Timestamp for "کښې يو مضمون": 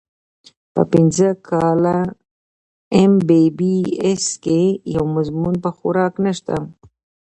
4.43-5.55